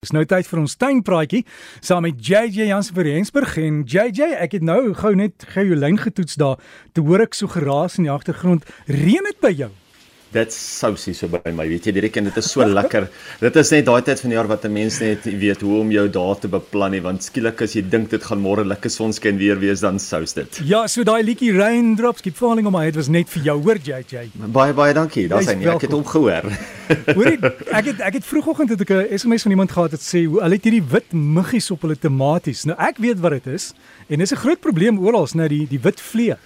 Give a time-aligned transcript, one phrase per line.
[0.00, 1.42] Dis nou tyd vir ons tuinpraatjie
[1.84, 5.76] saam met JJ Jansen vir Rensburg en JJ, ek het nou gou net gou jou
[5.76, 6.56] lyn getoets daar.
[6.96, 8.64] Te hoor ek so geraas in die agtergrond.
[8.88, 9.68] Reën dit by jou?
[10.30, 13.08] Dit sousie so by my, weet jy, direk en dit is so lekker.
[13.42, 15.90] Dit is net daai tyd van die jaar wat 'n mens net weet hoe om
[15.90, 19.40] jou dae te beplan nie, want skielik as jy dink dit gaan môre lekker sonskyn
[19.42, 20.60] weer wees, dan sous dit.
[20.62, 23.78] Ja, so daai liedjie Raindrops keep falling on my head was net vir jou, hoor
[23.82, 24.30] JJ.
[24.54, 25.26] Baie baie dankie.
[25.26, 25.58] Daar's hy.
[25.66, 26.46] Ek het hom gehoor.
[27.18, 27.38] Hoorie,
[27.70, 30.38] ek het ek het vroegoggend het ek 'n SMS van iemand gehad wat sê hoe
[30.42, 32.64] hulle het hierdie wit muggies op hulle tomaties.
[32.70, 33.74] Nou ek weet wat dit is
[34.06, 36.38] en dis 'n groot probleem oral, nou die die wit vlee.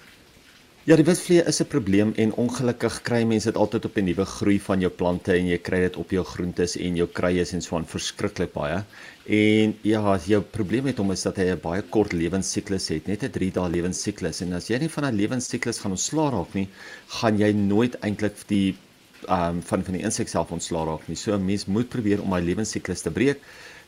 [0.84, 4.24] Ja, die witvlee is 'n probleem en ongelukkig kry mense dit altyd op 'n nuwe
[4.24, 7.62] groei van jou plante en jy kry dit op jou groentes en jou kruie en
[7.62, 8.84] so aan verskriklik baie.
[9.26, 13.22] En ja, jou probleem met hom is dat hy 'n baie kort lewensiklus het, net
[13.22, 16.68] 'n 3 dae lewensiklus en as jy nie van 'n lewensiklus gaan ontslaa raak nie,
[17.08, 18.76] gaan jy nooit eintlik die
[19.26, 21.16] ehm um, van van die insek self ontslaa raak nie.
[21.16, 23.40] So 'n mens moet probeer om hy lewensiklus te breek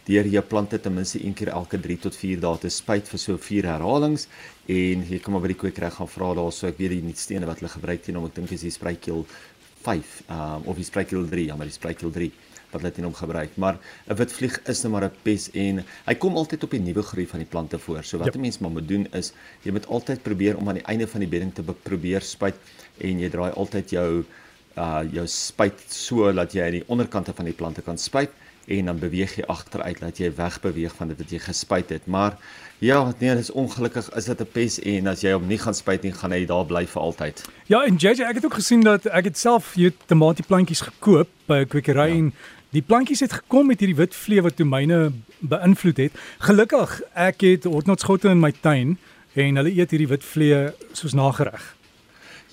[0.07, 3.19] deur jou plante ten minste een keer elke 3 tot 4 dae te spuit vir
[3.19, 4.29] so 4 herhalings.
[4.71, 7.47] En jy kom maar by die kwekery gaan vra daar so ek weet die nuutstene
[7.47, 9.25] wat hulle gebruik teen hom ek dink is die spruitkiel
[9.87, 12.31] 5 um, of die spruitkiel 3 ja maar die spruitkiel 3
[12.73, 13.57] wat hulle teen hom gebruik.
[13.57, 16.81] Maar 'n wit vlieg is nou maar 'n pes en hy kom altyd op die
[16.81, 18.03] nuwe groei van die plante voor.
[18.05, 20.87] So wat 'n mens maar moet doen is jy moet altyd probeer om aan die
[20.87, 22.55] einde van die bedding te probeer spuit
[22.99, 24.25] en jy draai altyd jou
[24.77, 28.31] uh jou spuit so dat jy aan die onderkante van die plante kan spuit
[28.67, 32.07] en dan beweeg jy agteruit dat jy wegbeweeg van dit wat jy gespuit het.
[32.07, 32.37] Maar
[32.79, 35.75] ja, nee, dit is ongelukkig is dit 'n pes en as jy hom nie gaan
[35.75, 37.45] spuit nie, gaan hy daar bly vir altyd.
[37.67, 41.65] Ja, en JJ, ek het ook gesien dat ek het self hier tomatieplantjies gekoop by
[41.65, 42.15] 'n kwekery ja.
[42.15, 42.33] en
[42.71, 46.13] die plantjies het gekom met hierdie wit vlee wat toe myne beïnvloed het.
[46.39, 48.99] Gelukkig, ek het hortnotschotte in my tuin
[49.35, 51.76] en hulle eet hierdie wit vlee soos nagereg.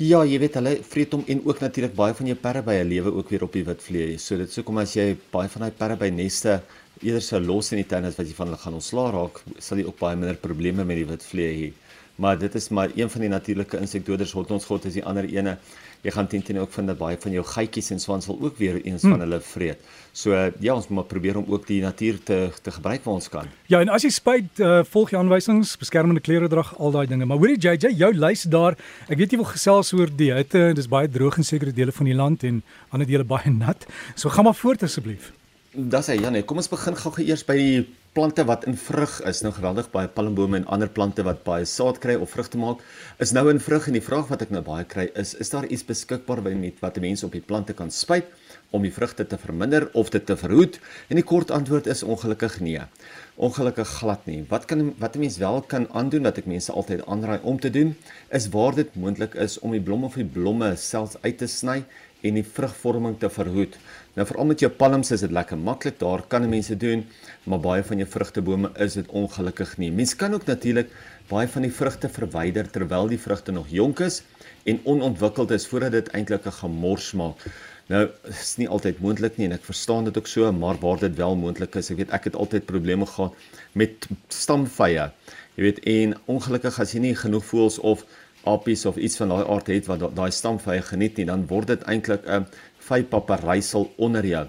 [0.02, 3.30] Ja, jy weet hulle vreet hom en ook natuurlik baie van jou perdebye lewe ook
[3.30, 4.16] weer op die witvlee.
[4.18, 6.56] So dit sou kom as jy baie van daai perdebye neste
[7.04, 9.78] eerder sou los in die tuin as wat jy van hulle gaan ontslaa raak, sal
[9.78, 11.70] jy ook baie minder probleme met die witvlee hê.
[12.16, 15.26] Maar dit is maar een van die natuurlike insekdoders wat ons God is die ander
[15.26, 15.58] ene
[16.04, 18.58] jy gaan teen teen ook vind dat baie van jou geitjies en swans sal ook
[18.60, 19.24] weer eens van hmm.
[19.24, 19.92] hulle vreet.
[20.12, 23.30] So ja, ons moet maar probeer om ook die natuur te te gebruik waar ons
[23.32, 23.48] kan.
[23.72, 27.26] Ja, en as jy spuit, uh, volg jy aanwysings, beskermende klere dra, al daai dinge.
[27.30, 30.92] Maar hoorie JJ, jou lys daar, ek weet jy wil gesels oor die hitte, dis
[30.92, 32.60] baie droog in sekere dele van die land en
[32.92, 33.88] ander dele baie nat.
[34.16, 35.32] So gaan maar voort asseblief.
[35.74, 39.42] Das hy Janie, kom ons begin gou eers by die plante wat in vrug is.
[39.42, 42.84] Nou geweldig baie palmbome en ander plante wat baie saad kry of vrugte maak,
[43.24, 45.66] is nou in vrug en die vraag wat ek nou baie kry is, is daar
[45.66, 48.30] iets beskikbaar by met wat mense op die plante kan spuit
[48.74, 50.80] om die vrugte te verminder of dit te verhoed?
[51.10, 52.86] En die kort antwoord is ongelukkig nee.
[53.34, 54.44] Ongelukkig glad nie.
[54.50, 57.70] Wat kan wat 'n mens wel kan aandoen wat ek mense altyd aanraai om te
[57.70, 57.96] doen,
[58.30, 61.84] is waar dit moontlik is om die blomme of die blomme selfs uit te sny
[62.24, 63.76] en die vrugvorming te verhoed.
[64.16, 67.04] Nou veral met jou palms is dit lekker maklik, daar kan mense doen,
[67.50, 69.92] maar baie van jou vrugtebome is dit ongelukkig nie.
[69.92, 70.92] Mense kan ook natuurlik
[71.30, 74.22] baie van die vrugte verwyder terwyl die vrugte nog jonk is
[74.70, 77.44] en onontwikkeld is voordat dit eintlik 'n gemors maak.
[77.92, 81.16] Nou is nie altyd moontlik nie en ek verstaan dit ook so, maar waar dit
[81.16, 83.34] wel moontlik is, ek weet ek het altyd probleme gehad
[83.74, 85.12] met stamvye.
[85.56, 88.06] Jy weet en ongelukkig as jy nie genoeg voels of
[88.50, 91.84] apies of iets van daai aard het wat daai stamvye geniet nie, dan word dit
[91.84, 92.48] eintlik 'n
[92.90, 94.48] vypapperysel onder jou.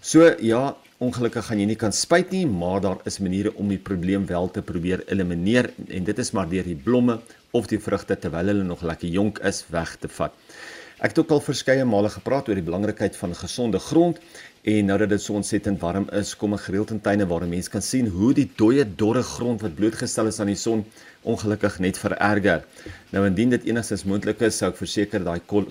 [0.00, 3.78] So ja, ongelukkig gaan jy nie kan spuit nie, maar daar is maniere om die
[3.78, 7.18] probleem wel te probeer elimineer en dit is maar deur die blomme
[7.50, 10.32] of die vrugte terwyl hulle nog lekker jonk is weg te vat.
[11.02, 14.20] Ek het ook al verskeie male gepraat oor die belangrikheid van gesonde grond
[14.70, 17.72] en nou dat dit so ontsettend warm is, kom ek gereeld in tuine waar mense
[17.72, 20.84] kan sien hoe die dooie dorre grond wat blootgestel is aan die son
[21.26, 22.62] ongelukkig net vererger.
[23.10, 25.66] Nou indien dit enigstens moontlik is, sou ek verseker daai kol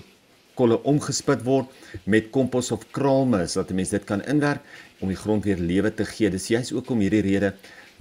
[0.52, 4.60] kolle omgespit word met kompos of kraalmis dat 'n mens dit kan inwerk
[5.00, 6.28] om die grond weer lewe te gee.
[6.28, 7.54] Dis juist ook om hierdie rede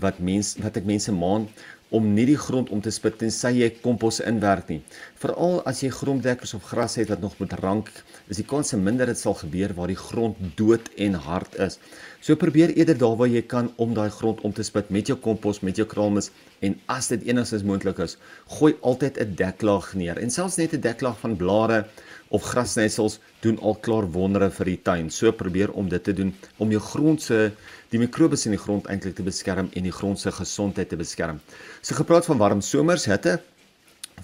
[0.03, 1.47] wat mens wat ek mense maan
[1.91, 4.79] om nie die grond om te spit tensy jy kompos inwerk nie.
[5.19, 7.91] Veral as jy gronddekkers of gras het wat nog met rank,
[8.31, 11.79] is die kans minder dit sal gebeur waar die grond dood en hard is.
[12.24, 15.17] So probeer eerder daar waar jy kan om daai grond om te spit met jou
[15.20, 16.32] kompos, met jou kraalmis
[16.64, 18.17] en as dit enigstens moontlik is,
[18.59, 20.17] gooi altyd 'n deklaag neer.
[20.17, 21.85] En selfs net 'n deklaag van blare
[22.29, 25.09] of grasnetsels doen al klaar wondere vir die tuin.
[25.09, 27.52] So probeer om dit te doen om jou grond se
[27.91, 31.41] die mikrobes in die grond eintlik te beskerm en die grond se gesondheid te beskerm.
[31.82, 33.40] So gepraat van warm somers, hitte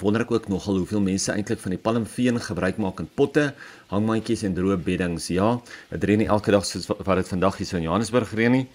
[0.01, 3.47] wonder ek ook nogal hoeveel mense eintlik van die palmveen gebruik maak in potte,
[3.89, 5.29] hangmandjies en droë beddings.
[5.33, 5.55] Ja,
[5.89, 8.67] dit reën nie elke dag soos wat dit vandag hier in Johannesburg reën nie.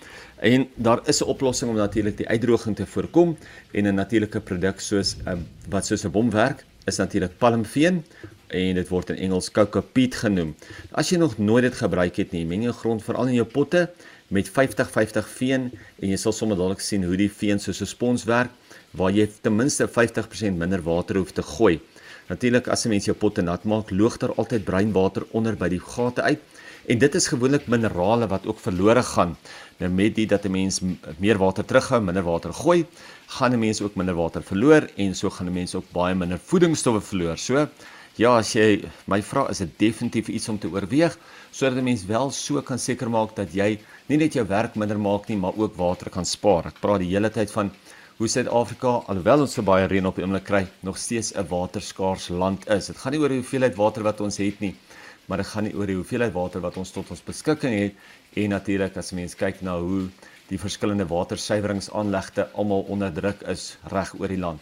[0.42, 3.36] En daar is 'n oplossing om natuurlik die uitdroging te voorkom
[3.72, 8.04] en 'n natuurlike produk soos um, wat soos 'n bom werk is natuurlik palmveen
[8.48, 10.54] en dit word in Engels cocoa peat genoem.
[10.90, 13.90] As jy nog nooit dit gebruik het nie, meng jou grond veral in jou potte
[14.32, 15.68] met 50-50 veen
[16.00, 18.50] en jy sal sommer dadelik sien hoe die veen soos 'n spons werk
[18.96, 21.80] waar jy ten minste 50% minder water hoef te gooi.
[22.28, 25.68] Natuurlik as 'n mens jou potte nat maak, loog daar altyd bruin water onder by
[25.68, 26.40] die gate uit
[26.88, 29.36] en dit is gewoonlik minerale wat ook verlore gaan.
[29.78, 30.80] Nou met dit dat 'n mens
[31.18, 32.86] meer water terughou, minder water gooi,
[33.26, 36.38] gaan 'n mens ook minder water verloor en so gaan 'n mens ook baie minder
[36.38, 37.38] voedingsstowwe verloor.
[37.38, 37.68] So
[38.16, 41.18] ja, as jy my vra, is dit definitief iets om te oorweeg
[41.50, 43.78] sodat 'n mens wel so kan seker maak dat jy
[44.08, 46.70] nie net jou werk minder maak nie, maar ook water kan spaar.
[46.72, 47.70] Ek praat die hele tyd van
[48.18, 52.28] hoe Suid-Afrika alhoewel ons so baie reën op die oomblik kry, nog steeds 'n waterskaars
[52.28, 52.86] land is.
[52.86, 54.74] Dit gaan nie oor die hoeveelheid water wat ons het nie,
[55.26, 57.94] maar dit gaan nie oor die hoeveelheid water wat ons tot ons beskikking het
[58.36, 60.08] en natuurlik as mense kyk na hoe
[60.48, 64.60] die verskillende watersuiweringsaanlegte almal onder druk is reg oor die land.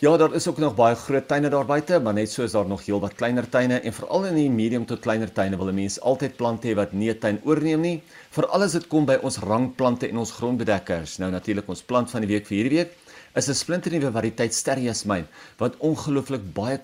[0.00, 2.66] Ja, daar is ook nog baie groot tuine daar buite, maar net so is daar
[2.66, 5.98] nog heelwat kleiner tuine en veral in die medium tot kleiner tuine wil 'n mens
[6.00, 8.02] altyd plante hê wat nie 'n tuin oorneem nie.
[8.30, 11.18] Veral as dit kom by ons rangplante en ons grondbedekkers.
[11.18, 12.92] Nou natuurlik ons plant van die week vir hierdie week
[13.34, 15.26] is 'n splinternuwe variëteit sterjasmyn
[15.58, 16.80] wat ongelooflik baie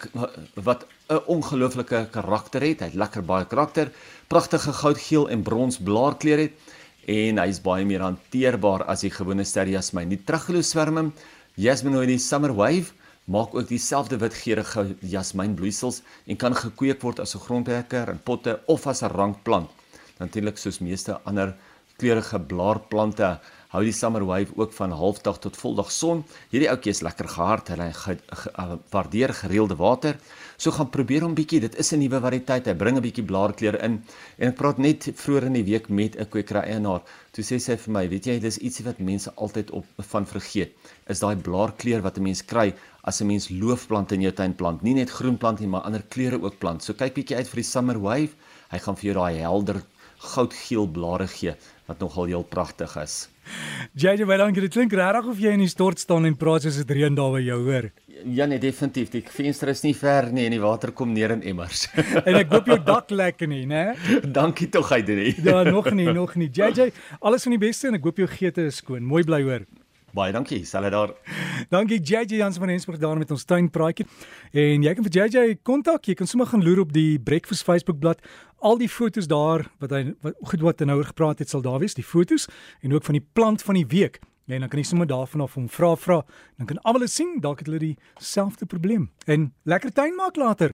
[0.55, 2.81] wat 'n ongelooflike karakter het.
[2.81, 3.91] Hy het lekker baie karakter,
[4.29, 6.53] pragtige goudgeel en brons blaarkleur het
[7.07, 10.09] en hy is baie meer hanteerbaar as die gewone sterjasmyn.
[10.09, 11.13] Die Tragulospermum
[11.57, 12.93] Jasminoides summer wave
[13.27, 18.87] maak ook dieselfde witgeurige jasmynbloeisels en kan gekweek word as 'n grondhekker in potte of
[18.87, 19.71] as 'n rankplant.
[20.19, 21.57] Natuurlik soos meeste ander
[22.01, 23.39] kleurige blaarplante
[23.77, 26.23] hou die summer wave ook van halfdag tot voldag son.
[26.53, 30.17] Hierdie ouetjie is lekker gehard, hy uh, waardeer gereelde water.
[30.57, 32.67] So gaan probeer hom bietjie, dit is 'n nuwe variëteit.
[32.67, 34.03] Hy bring 'n bietjie blaarkleur in.
[34.39, 37.03] En ek praat net vroeër in die week met 'n kwekery eienaar.
[37.33, 40.73] Toe sê sy vir my, weet jy, dis ietsie wat mense altyd op van vergeet.
[41.09, 44.83] Is daai blaarkleur wat 'n mens kry as 'n mens loofplante in jou tuin plant.
[44.83, 46.83] Nie net groen plante nie, maar ander kleure ook plant.
[46.83, 48.33] So kyk bietjie uit vir die summer wave.
[48.71, 49.83] Hy gaan vir jou daai helder
[50.19, 51.55] goudgeel blare gee
[51.87, 53.29] wat nogal heel pragtig is.
[53.95, 54.65] JJ, baie dankie.
[54.65, 57.37] Dit klink regtig of jy in die stort staan en praat soos dit reën daar
[57.37, 57.89] by jou, hoor.
[58.25, 59.13] Ja nee, definitief.
[59.13, 61.87] Die venster is nie ver nie en die water kom neer in emmers.
[62.27, 63.93] en ek hoop jou dak lekker nie, né?
[64.41, 65.43] Dankie tog hy dit.
[65.47, 66.51] ja, nog nie, nog nie.
[66.51, 66.91] JJ,
[67.21, 69.07] alles van die beste en ek hoop jou geete is skoon.
[69.07, 69.69] Mooi bly hoor.
[70.17, 71.11] Baie dankie, sal dit daar.
[71.69, 74.07] Dankie JJ Jans van Rensburg daar met ons tuinpraatjie.
[74.57, 77.99] En jy kan vir JJ kontak, jy kan sommer gaan loer op die Breakfast Facebook
[78.01, 78.25] bladsy.
[78.65, 81.61] Al die fotos daar wat hy wat goed wat hy nou oor gepraat het sal
[81.61, 82.49] daar wees, die fotos
[82.81, 84.23] en ook van die plant van die week.
[84.47, 86.21] Ja, dan kan jy sommer daarvan af hom vra vra.
[86.57, 89.11] Dan kan almal sien dalk het hulle dieselfde probleem.
[89.27, 90.65] En lekker tuin maak later.